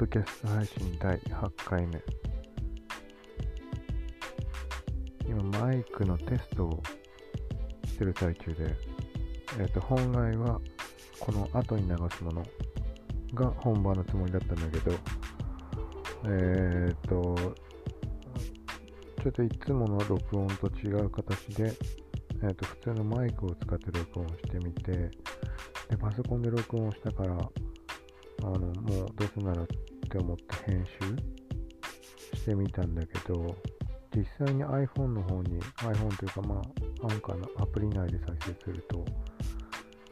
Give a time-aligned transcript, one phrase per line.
[0.00, 2.02] ドキャスト配信第8回目。
[5.28, 6.82] 今、マイクのテストを
[7.84, 8.74] してる最中で、
[9.58, 10.58] えっ、と、本来は
[11.18, 12.42] この後に流すもの
[13.34, 14.96] が本番のつもりだったんだけど、
[16.30, 17.36] えっ、と、
[19.22, 21.74] ちょっといつもの録音と違う形で、
[22.42, 25.10] えっ、と、普通のマイクを使って録音してみて、で、
[26.00, 29.66] パソコンで録音したから、あの、もうどうせなら
[30.10, 30.84] って思って編
[32.34, 33.56] 集してみたんだけど、
[34.12, 39.04] 実際に iPhone の方に、iPhone というかまあ、アンカーのアプリ内で再生すると、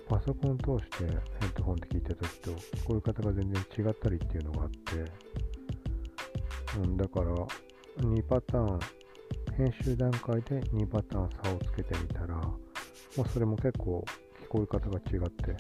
[0.08, 5.10] パソコン通してヘッドホンで聞いた時と聞こえ方が全然違ったりっていうのがあって、
[6.78, 7.34] うん、だから
[7.98, 8.80] 2パターン、
[9.56, 12.54] 編集段階で2パターン差をつけてみたら、ま
[13.26, 14.04] あ、それも結構
[14.44, 15.56] 聞こえ方が違って、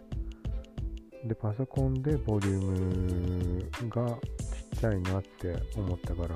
[1.28, 6.34] で、パソコンでボリュームがちっちゃいなって思ったから、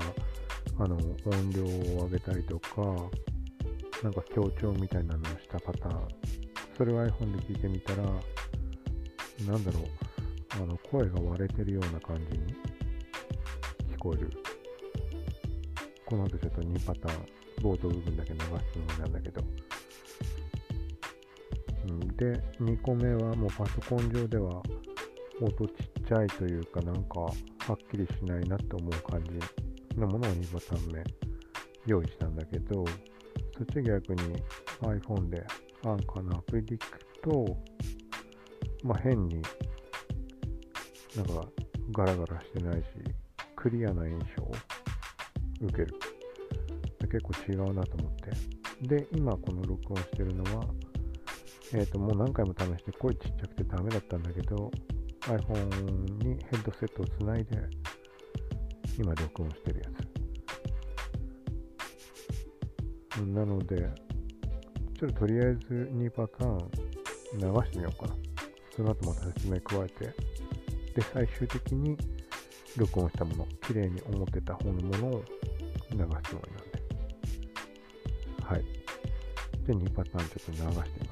[0.78, 2.82] あの、音量を上げたりとか、
[4.02, 6.08] なんか強調みたいなのをしたパターン。
[6.76, 9.82] それを iPhone で聞いてみたら、なんだろう、
[10.50, 12.54] あの、声が割れてるような感じに
[13.94, 14.30] 聞こえる。
[16.04, 17.26] この後ちょっと2パターン、
[17.62, 19.40] 冒頭部分だけ流すつもりなんだけど、
[22.16, 24.62] で、2個目はもうパソコン上では
[25.40, 27.32] 音ちっちゃいというかなんかは
[27.72, 31.02] っきりしないなって思う感じのものを2パタン目
[31.86, 32.84] 用意したんだけど、
[33.56, 34.22] そっち逆に
[34.82, 35.44] iPhone で
[35.84, 37.56] アンカーのアプリで聞くと、
[38.84, 39.42] まあ変に
[41.16, 41.46] なんか
[41.92, 42.84] ガラガラしてないし、
[43.56, 44.52] クリアな印象を
[45.62, 45.94] 受ける。
[47.12, 48.86] 結構違うなと思って。
[48.86, 50.64] で、今この録音してるのは
[51.74, 54.70] えっ、ー、と、もう何回も試して声ちっちゃくてダメだったんだけど、
[55.22, 57.58] iPhone にヘッドセットをつないで、
[58.98, 60.12] 今録音してるやつ。
[63.20, 63.88] なので、
[64.98, 66.58] ちょっととりあえず2パターン
[67.34, 68.16] 流してみようかな。
[68.76, 70.14] その後また説明加えて、で、
[71.12, 71.96] 最終的に
[72.76, 75.24] 録音したもの、綺麗に思ってた方のものを
[75.90, 76.82] 流すつもりなんで。
[78.44, 78.64] はい。
[79.66, 81.11] で、2パターンちょっと流してみま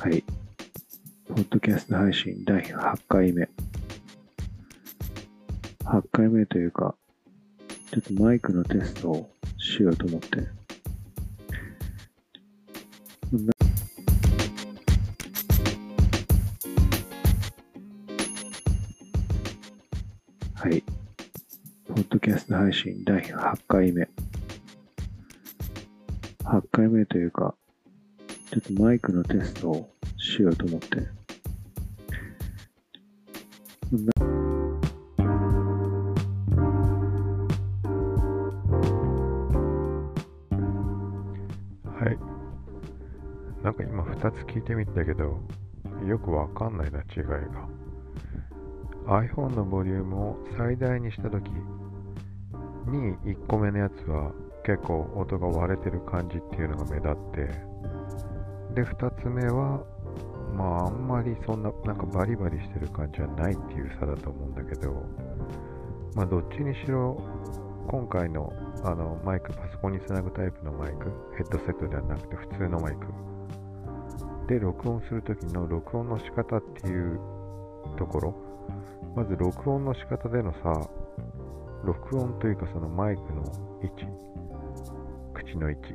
[0.00, 0.24] はい。
[1.28, 3.50] ポッドキャスト配信第8回目。
[5.84, 6.94] 8回目というか、
[7.92, 10.38] ちょっとマイクのテストをしようと思って。
[20.54, 20.82] はい。
[21.88, 24.08] ポッドキャスト配信第8回目。
[26.44, 27.54] 8回目というか、
[28.50, 30.96] ちょっとマイクのテストをしようと思って。
[41.86, 42.18] はい。
[43.62, 45.38] なんか今2つ聞いてみたけど、
[46.04, 47.68] よくわかんないな、違いが。
[49.06, 51.48] iPhone のボリュームを最大にしたとき
[52.88, 54.32] に1個目のやつは
[54.64, 57.70] 結構音が割れてる感じっていうのが目立って
[58.74, 59.84] で、2つ目は、
[60.54, 64.92] まあ、あんまりそんな、なんかバリバリしてる感じはないっていう差だと思うんだけど、
[66.14, 67.16] まあ、どっちにしろ、
[67.88, 68.52] 今回の
[68.84, 73.06] あのマイク、パソコンにつなぐタイプのマイク、ヘッドセットではなくて普通のマイク。
[74.48, 77.20] で録音するときの録音の仕方っていう
[77.98, 78.34] ところ、
[79.14, 80.88] まず録音の仕方でのさ、
[81.84, 83.42] 録音というかそのマイクの
[83.82, 84.06] 位置、
[85.34, 85.94] 口の位置。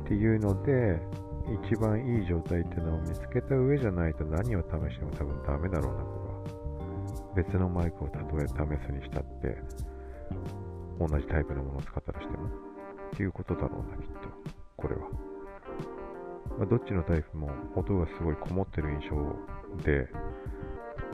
[0.00, 1.00] っていうので、
[1.46, 6.26] 一番いい状態っていうのを見つけた上じゃないと何を試しても多分ダメだろうなとか
[7.36, 8.54] 別のマイクをたとえ試
[8.84, 9.56] すにしたって
[10.98, 12.50] 同じタイプのものを使ったとしてもっ
[13.16, 14.28] ていうことだろうなきっと
[14.76, 15.08] これは、
[16.58, 19.16] まあ、どっちのタイプも音がすごいこもってる印象
[19.84, 20.08] で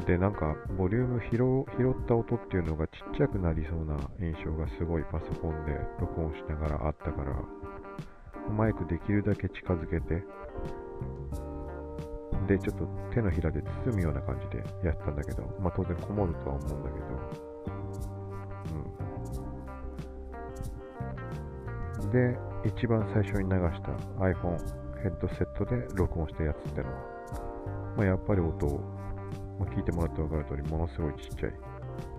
[0.07, 1.37] でなんかボリューム拾
[1.79, 7.37] 拾った音っていうのがちっちゃくなりそうな印象がすごいパソコンで録音しながらあったから
[8.53, 10.23] マイクできるだけ近づけて、
[12.47, 17.07] で、ちょっと手のひらで包むような感じでやったんだけど、まあ当然こもるとは思うんだけど、
[22.03, 22.11] うん。
[22.11, 24.59] で、一番最初に流した iPhone
[25.03, 26.95] ヘッドセットで録音したやつってのは、
[27.97, 28.79] まあ、やっぱり音を、
[29.59, 31.51] まあ、聞いてもらって分かる通り、ものすごいちっちゃい。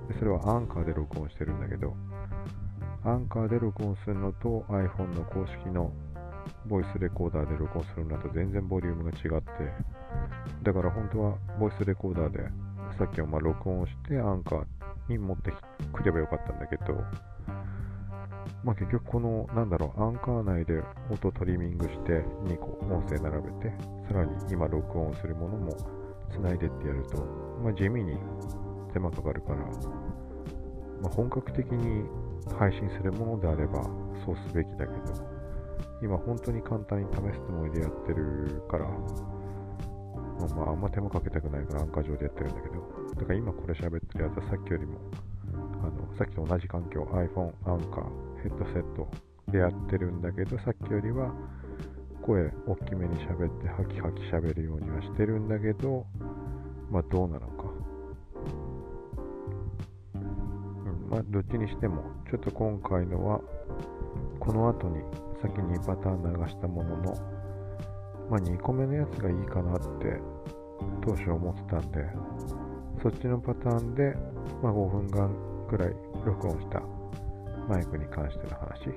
[0.10, 1.96] でそれはアンカーで録音してるんだけど、
[3.06, 5.94] アンカーで録音するのと iPhone の公式の
[6.66, 9.52] ボイスレコーダーで録音するのと全然ボリュームが違って、
[10.64, 12.40] だから本当はボイスレコーダーで
[12.98, 14.66] さっきはま録音をしてアンカー
[15.10, 15.52] に持って
[15.92, 16.96] くればよかったんだけど、
[18.64, 20.82] まあ結局この、なんだろう、アンカー内で
[21.12, 23.74] 音トリミングして2個音声並べて、
[24.08, 25.76] さらに今録音するものも
[26.32, 27.18] つないでってやると、
[27.62, 28.18] まあ地味に
[28.94, 29.58] 手間かかるから、
[31.02, 32.08] まあ、本格的に
[32.58, 33.84] 配信するものであれば
[34.26, 35.33] そうすべきだけど、
[36.04, 38.86] 今本当に簡単に試すつもりでやってるから、
[40.54, 42.74] まあ、あんま手間かけたくないからアンカー上でやってるんだけど、
[43.16, 45.00] だから今これ喋ってるやつはさっきよりも、
[45.82, 49.08] あのさっきと同じ環境、iPhone、アンカー、ヘッドセット
[49.50, 51.34] でやってるんだけど、さっきよりは
[52.22, 56.06] 声大きめに喋ってハキハキ喋るようにはしてるんだけど、
[56.92, 57.64] まあどうなのか。
[60.16, 63.40] うん、まあどっちにしても、ちょっと今回のは、
[64.40, 65.02] この後に
[65.44, 67.14] 先にパター流したものの、
[68.30, 70.22] まあ2個目のやつがいいかなって
[71.06, 72.06] 当初思ってたんで、
[73.02, 74.16] そっちのパターンで、
[74.62, 75.30] まあ5分間
[75.70, 75.94] くらい
[76.26, 76.82] 録音した
[77.68, 78.88] マイクに関しての話。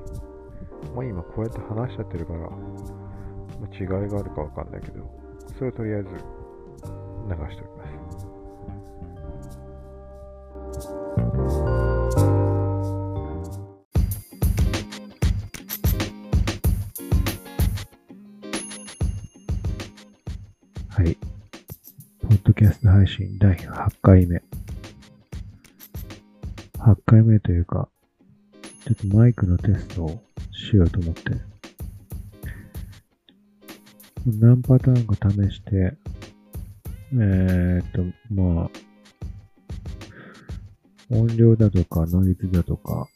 [0.95, 2.49] まあ今こうやって話しちゃってるから、ま
[3.69, 5.05] あ、違いがあるかわかんないけど、
[5.59, 6.15] それをとりあえず流
[7.51, 7.96] しておきます。
[22.87, 24.43] 配信第8回目。
[26.79, 27.89] 8回目というか、
[28.85, 30.23] ちょっとマイクのテストを
[30.53, 31.33] しようと思って、
[34.27, 35.97] 何パターンか試して、
[37.13, 38.03] えー、っと、
[38.33, 38.71] まあ、
[41.11, 43.09] 音量だとかノイズだとか、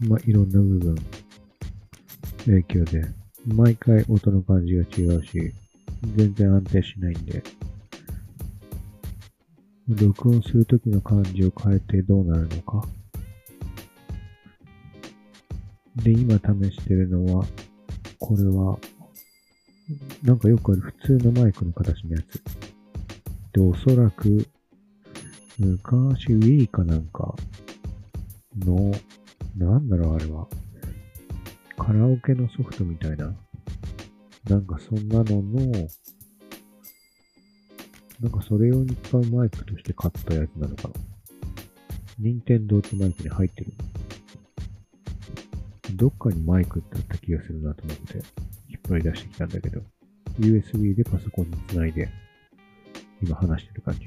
[0.00, 0.96] まあ、いろんな部分、
[2.46, 3.04] 影響で、
[3.46, 5.54] 毎回音の感じが違うし、
[6.16, 7.42] 全然安定しないんで、
[9.88, 12.86] 録音するときの感じを変えてどうなるのか。
[15.96, 17.44] で、今試してるのは、
[18.18, 18.78] これは、
[20.22, 22.42] なんかよくある普通のマイクの形のやつ。
[23.52, 24.46] で、おそらく、
[25.58, 27.34] 昔 Wii かなんか
[28.58, 28.92] の、
[29.56, 30.48] なんだろうあれは。
[31.76, 33.34] カラオケのソフトみたいな。
[34.48, 35.88] なんかそんなのの、
[38.22, 40.94] なんかそれ用に使うマイクとして買ったやつなのかな。
[42.18, 43.72] 任天堂ってマイクに入ってる
[45.96, 48.16] どっかにマイクってあった気がするなと思って、
[48.68, 49.80] 引っ張り出してきたんだけど、
[50.40, 52.08] USB でパソコンにつないで、
[53.22, 54.06] 今話してる感じ。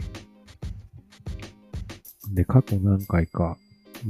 [2.34, 3.58] で、過去何回か、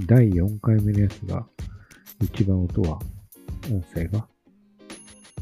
[0.08, 1.46] 第4回目のやつが、
[2.22, 3.00] 一番音は、
[3.70, 4.28] 音声が、ま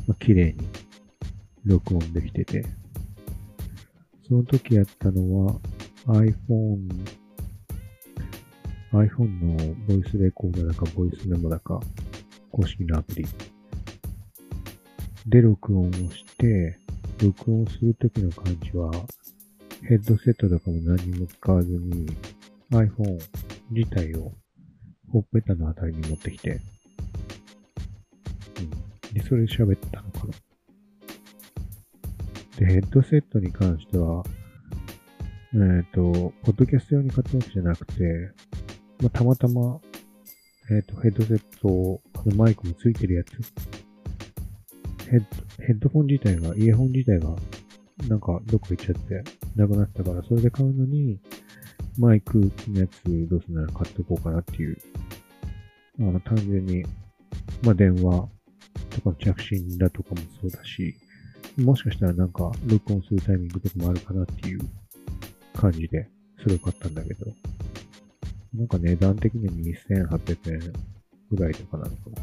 [0.09, 0.67] あ、綺麗に
[1.65, 2.65] 録音できてて、
[4.27, 5.55] その時やったのは
[6.07, 6.87] iPhone、
[8.91, 11.79] iPhone のボイスレコーダーだかボイスメモだか
[12.51, 13.25] 公式のアプリ
[15.27, 16.77] で録音をして、
[17.21, 18.91] 録音するときの感じは、
[19.87, 22.07] ヘッドセットとかも何も使わずに
[22.71, 23.19] iPhone
[23.71, 24.31] 自体を
[25.11, 26.59] ほっぺたのあたりに持ってきて、
[28.59, 29.13] うん。
[29.13, 30.12] で、それで喋ったの。
[32.57, 34.23] で、ヘッドセットに関しては、
[35.53, 38.31] えっ、ー、と、ポッドキャスト用に買ったわけじゃなくて、
[39.01, 39.79] まあ、たまたま、
[40.69, 43.29] えっ、ー、と、ヘッドセットを、あのマイクもついてるやつ。
[45.09, 47.35] ヘッド、ヘッドフォン自体が、イヤホン自体が、
[48.07, 49.23] なんかどっか行っちゃって、
[49.55, 51.19] なくなったから、それで買うのに、
[51.97, 54.77] マイクのやつどうすんなら買っていこうかなっていう、
[55.99, 56.83] あの、単純に、
[57.61, 58.27] まあ、電話
[58.89, 60.95] とか着信だとかもそうだし、
[61.57, 64.59] もしかしたらなんか、録音するタイミングとかもあるかなっていう
[65.53, 66.09] 感じで、
[66.41, 67.31] それを買ったんだけど、
[68.55, 70.73] なんか値段的に2800円
[71.29, 72.21] ぐらいとかなのかな。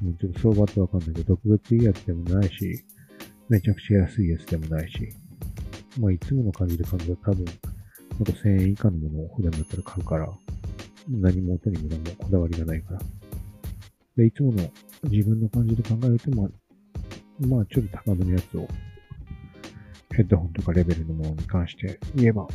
[0.00, 2.84] もうちょっと相場ってわかんないけど、特別いいやつでもないし、
[3.48, 5.08] めちゃくちゃ安いやつでもないし、
[6.00, 7.44] まあいつもの感じで考えたら多分、
[8.20, 10.30] あと1000円以下のものを普段だったら買うから、
[11.08, 13.00] 何も音に無駄もこだわりがないから。
[14.16, 14.70] で、いつもの
[15.04, 16.30] 自分の感じで考えると、
[17.40, 18.66] まあ、ちょっと高めのやつを、
[20.14, 22.46] ヘッドホンとかレベルのものに関して言えば、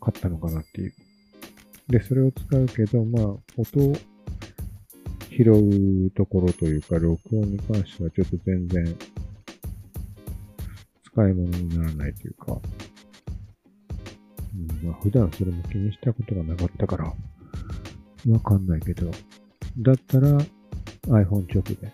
[0.00, 0.94] 買ったのかなっていう。
[1.88, 3.24] で、それを使うけど、まあ、
[3.56, 3.96] 音を
[5.30, 8.96] 拾うところというか、録音に関してはちょっと全然、
[11.04, 12.60] 使い物にならないというか、
[14.54, 17.04] うん、まあ、普段それも気にしたことがなかったから、
[18.28, 19.10] わかんないけど、
[19.78, 20.38] だったら
[21.06, 21.92] iPhone 直で、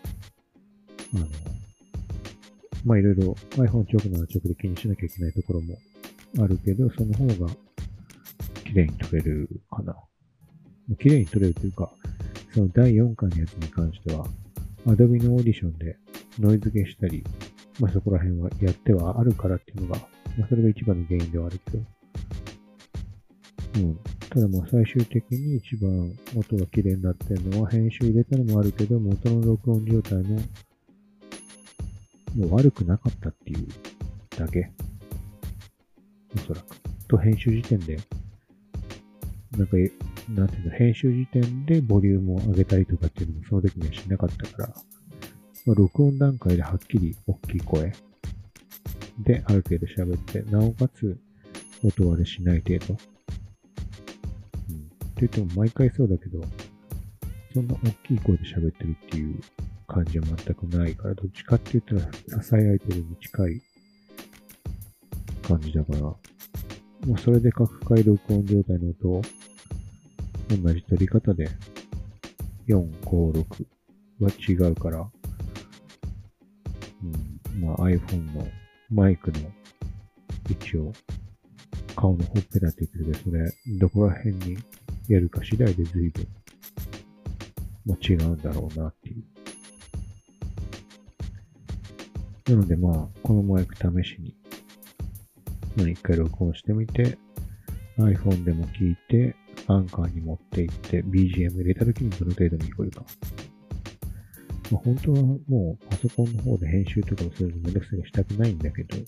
[1.14, 1.26] あの、
[2.85, 5.76] まあ、いろいろ iPhone 直なら直で気にしなきゃいけないところも
[6.38, 7.50] あるけど、その方が
[8.64, 9.97] 綺麗に撮れるかな。
[11.00, 11.90] 綺麗に撮れるというか、
[12.54, 14.26] その第4巻のやつに関しては、
[14.87, 15.97] Adobe のオーディションで
[16.38, 17.25] ノイズ消したり、
[17.80, 19.99] まあそこら辺はやってはあるからっていうのが、
[20.38, 21.85] まあそれが一番の原因ではあるけど、
[23.76, 23.99] うん。
[24.30, 30.38] ただまあ最終的に一番音が綺麗になってるのは編集入れたのもあるけど、元の録音状態も
[32.37, 33.66] もう悪くなかったっていう
[34.37, 34.71] だけ。
[36.35, 36.76] おそらく。
[37.09, 37.99] と編集時点で、
[39.57, 39.76] なんか、
[40.35, 44.69] なんていうの、編集時点でボリュームを上げたりとかっていうのもその時にはしなかったから、
[45.66, 47.93] まあ、録音段階ではっきり大きい声
[49.19, 51.19] である程度喋って、なおかつ
[51.83, 52.95] 音割れしない程度。
[52.95, 52.97] うん。
[52.97, 53.05] って
[55.21, 56.43] 言っても毎回そうだけど、
[57.55, 59.40] そんな大きい声で喋ってるっていう
[59.87, 63.62] 感じは全くないから、どっちかって言ったら支え合えてるに近い
[65.47, 66.19] 感じだから、も
[67.07, 69.23] うそれで各回録音状態の音を
[70.49, 71.49] 同じ取り方で
[72.69, 73.66] 4、5、6
[74.21, 75.09] は違うから、
[77.02, 77.07] う
[77.59, 78.47] ん、まあ iPhone の
[78.90, 79.38] マイクの
[80.49, 80.93] 位置を
[81.95, 84.59] 顔のほっぺだって言ってるけど、それどこら辺に
[85.09, 86.26] やるか次第で随分、
[87.87, 89.36] まあ、違うんだろうなっていう。
[92.49, 94.35] なのでまあ、このマイク試しに
[95.76, 97.19] まあ、一回録音してみて、
[97.99, 99.37] iPhone でも聞いて、
[99.67, 103.05] アンカーに持っていって、BGM 入れた時にどの程度に聞こえるか。
[104.71, 109.00] まあ、本当はもうパソコンの方で編集とかをするのめんどくさいしたくないんだけど、う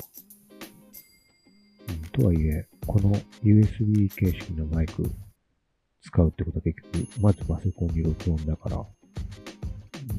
[1.93, 5.11] ん、とはいえ、この USB 形式のマイク
[6.03, 8.77] 使うってことは結局、まずパソコンに録音だから、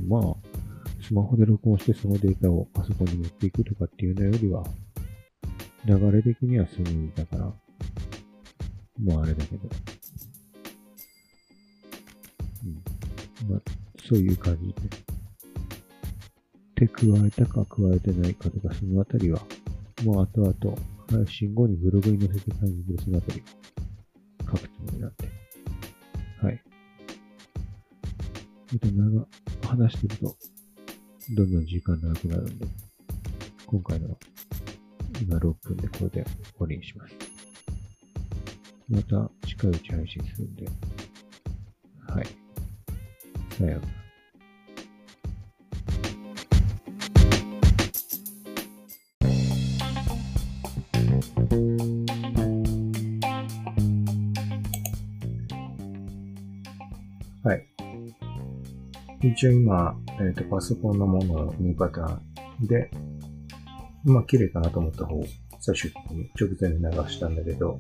[0.08, 0.36] まあ、
[1.10, 4.63] スマホで録音してそのデータをパソコンに持っていくとかっていうのよりは、
[5.84, 7.46] 流れ的にはスムーズだから、
[9.04, 9.70] もうあれだけど。
[12.63, 13.51] うん。
[13.51, 13.62] まあ、
[14.08, 14.75] そういう感じで。
[16.75, 19.42] 手加えたか加えてないかとか、そのあたりは、
[20.04, 20.78] もう後々、
[21.10, 25.28] 配信後にブログに載せてタイミングでそのあたりを書くつもりなんで。
[26.44, 26.62] はい。
[28.72, 29.28] また長、
[29.75, 30.38] 話してると、
[31.31, 32.65] どんどん時間長くなるんで、
[33.67, 34.17] 今回の
[35.21, 37.13] 今6分でこれで終わりにします。
[38.89, 40.65] また近いうち配信するんで、
[42.07, 42.27] はい。
[43.55, 43.99] さようなら。
[59.22, 62.20] 一応今、えっ、ー、と、パソコンのものの2パター
[62.64, 62.90] ンで、
[64.06, 65.26] まあ綺麗かなと思った方を
[65.60, 67.78] 最終的に直前で流したんだけど、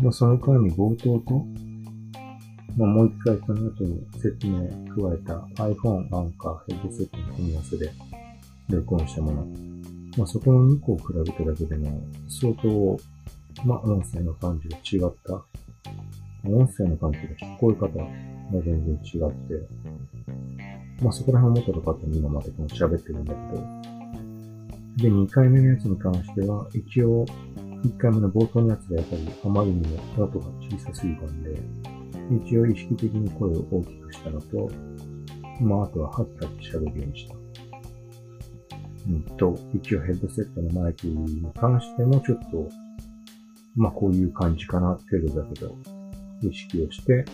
[0.00, 1.44] まあその間に冒頭と、
[2.76, 7.90] まあもう一回その後に説明加えた iPhone アンカーヘッドセットの組み合わせで
[8.68, 9.46] 録音したもの。
[10.16, 12.96] まあそこの2個を比べただけでも相当、
[13.64, 15.42] まあ音声の感じが違った。
[16.44, 17.88] 音声の感じが聞こえ方
[18.60, 19.66] 全然違って、
[21.02, 23.92] まあそこら辺を元とかって今までこの喋ってるんだけど、
[24.96, 27.24] で、2回目のやつに関しては、一応、
[27.84, 31.56] 1回目の冒頭のやつがやっぱりあまりにも音が小さすぎたんで、
[32.44, 34.70] 一応意識的に声を大きくしたのと、
[35.60, 37.34] まあ、あとはハッハッ喋るようにした。
[39.08, 42.68] うんと、一応ヘッドセットのマイクに関してもちょっと、
[43.74, 45.76] まあこういう感じかな程度だけど、
[46.42, 47.24] 意識をして、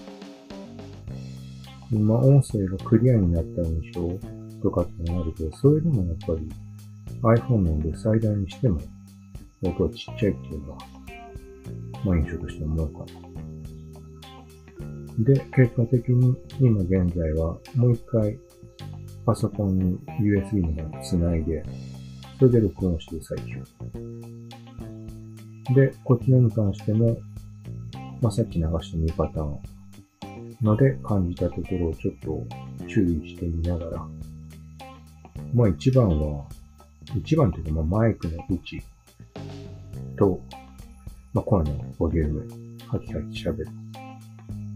[1.91, 4.09] まあ音声がクリアになった印象
[4.63, 6.49] とかってのがあるけど、それでもやっぱり
[7.43, 8.81] iPhone なんで最大にしても
[9.63, 10.79] 音はちっちゃいっていうのが、
[12.05, 13.07] まあ印象として思うかな。
[15.25, 18.39] で、結果的に今現在はもう一回
[19.27, 21.65] パソコンに USB の方に繋いで、
[22.39, 23.63] それで録音してる最中。
[25.75, 27.19] で、こちらに関しても、
[28.23, 29.78] まあ、さっき流した2パターン
[30.63, 34.07] ので感じたところをちょっと注意してみながら、
[35.55, 36.45] まあ一番は
[37.17, 38.83] 一番というか、まあ、マイクの位置
[40.17, 40.41] と、
[41.33, 42.49] まあ、声のボリューム、
[42.87, 43.69] ハキハキ喋る。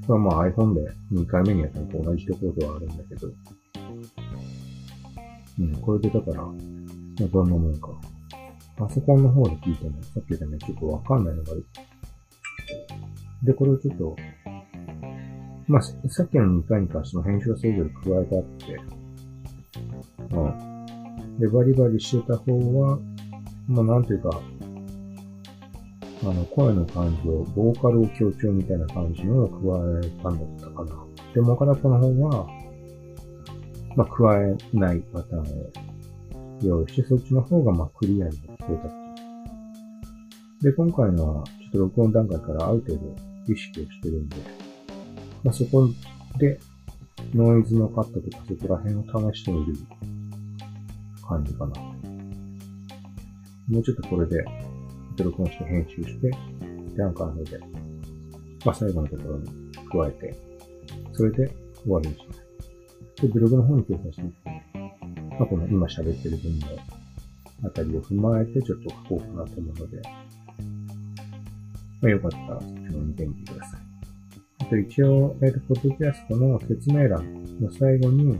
[0.06, 3.28] これはまあ iPhone で2回目にやったのと同じところではあるんだけど、
[5.60, 6.52] うん、これでだから、ま
[7.22, 7.88] あ、どんなもんか。
[8.76, 11.66] パソコンの方で聞いても、さっき言ったね、ちょっとわかんないのがある。
[13.44, 14.16] で、これをちょっと、
[15.68, 18.80] まあ、さっきの2回に関しても編集はそれぞれ加えてあって、
[20.34, 21.38] うん。
[21.38, 22.98] で、バリバリしてた方は、
[23.68, 24.40] まあ、なんていうか、
[26.22, 31.04] あの、声の感じを、ボーカルを強調みたいな感じのを加えたんだったかな。
[31.34, 32.46] でも、片っぽの方は、
[33.96, 35.72] まあ、加えないパターンを
[36.62, 39.02] 用意して、そっちの方が、まあ、クリアに聞こえた
[40.62, 43.16] で、今回のは、ちょっと録音段階からある程度
[43.52, 44.36] 意識をしてるんで、
[45.44, 45.88] まあ、そこ
[46.38, 46.58] で、
[47.34, 49.74] ノイズのカットとかそこら辺を試してみる
[51.26, 51.80] 感じかな。
[53.68, 54.44] もうちょっとこれで、
[55.18, 56.30] 録音して編集して、
[56.96, 57.58] で、アンカーので、
[58.64, 59.46] まあ、最後のところに
[59.90, 60.36] 加えて、
[61.12, 61.50] それで
[61.82, 62.42] 終わりにします。
[63.22, 64.36] で、ブログの方に掲載してみて、
[65.38, 66.66] まあ、この今喋ってる分の
[67.64, 70.02] あたりを踏まえてちょっと書こうかなと思うので、
[72.00, 73.91] まあ、よかったらそっちも見てみてください。
[74.62, 78.38] あと一応、えっ、ー、と、ポッドキャストの説明欄の最後に、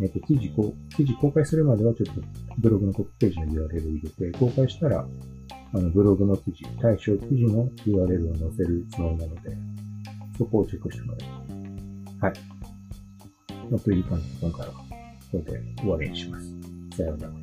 [0.00, 2.20] えっ、ー、と、記事こ、記事公開するまではちょっと
[2.58, 5.06] ブログのトップページの URL を入れて、公開したら、
[5.74, 9.56] あの、ブログの記事、対象記事の URL を載せるつもりなので、
[10.36, 12.26] そこをチェックしてもらえば。
[12.26, 12.38] はい。
[13.70, 14.72] まあ、という感じで今回は
[15.30, 16.46] これで終わりにします。
[16.96, 17.41] さようなら。